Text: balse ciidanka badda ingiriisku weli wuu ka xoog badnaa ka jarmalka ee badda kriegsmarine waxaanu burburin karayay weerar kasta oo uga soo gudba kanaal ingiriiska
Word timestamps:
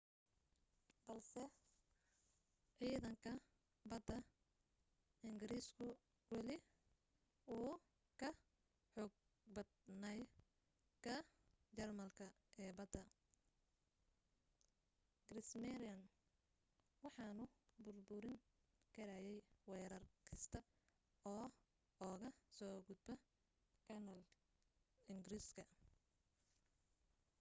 balse 1.05 1.41
ciidanka 2.75 3.31
badda 3.89 4.17
ingiriisku 5.27 5.85
weli 6.31 6.55
wuu 7.55 7.73
ka 8.19 8.29
xoog 8.91 9.13
badnaa 9.55 10.21
ka 11.05 11.15
jarmalka 11.77 12.25
ee 12.63 12.71
badda 12.79 13.01
kriegsmarine 15.27 15.95
waxaanu 17.03 17.43
burburin 17.83 18.37
karayay 18.95 19.37
weerar 19.69 20.03
kasta 20.27 20.59
oo 21.33 21.45
uga 22.11 22.29
soo 22.57 22.75
gudba 22.87 23.13
kanaal 23.85 24.23
ingiriiska 25.13 25.63